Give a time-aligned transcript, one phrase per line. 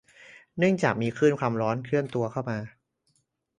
[0.57, 2.57] เนื้องจากมีคลื่นความร้อนเคลื่อนตัวเข้ามา